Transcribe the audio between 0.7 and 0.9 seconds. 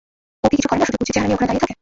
না